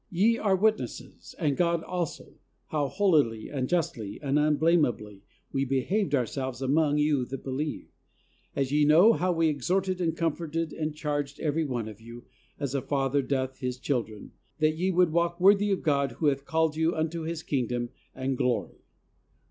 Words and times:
Ye 0.09 0.39
are 0.39 0.55
witnesses, 0.55 1.35
and 1.37 1.55
God 1.55 1.83
also, 1.83 2.39
how 2.69 2.87
holily 2.87 3.49
and 3.49 3.69
justly 3.69 4.19
and 4.19 4.39
unblamably 4.39 5.21
we 5.51 5.63
behaved 5.63 6.15
ourselves 6.15 6.59
among 6.59 6.97
you 6.97 7.23
that 7.25 7.43
believe; 7.43 7.91
as 8.55 8.71
ye 8.71 8.83
know 8.83 9.13
how 9.13 9.31
we 9.31 9.47
exhorted 9.47 10.01
and 10.01 10.17
comforted, 10.17 10.73
and 10.73 10.95
charged 10.95 11.39
every 11.39 11.65
one 11.65 11.87
of 11.87 12.01
you, 12.01 12.25
as 12.59 12.73
a 12.73 12.81
father 12.81 13.21
doth 13.21 13.59
his 13.59 13.77
children, 13.77 14.31
that 14.57 14.75
ye 14.75 14.89
would 14.89 15.11
walk 15.11 15.39
worthy 15.39 15.69
of 15.69 15.83
God, 15.83 16.13
who 16.13 16.25
hath 16.29 16.45
called 16.45 16.75
you 16.75 16.95
unto 16.95 17.21
His 17.21 17.43
Kingdom 17.43 17.89
and 18.15 18.35
glory." 18.35 18.81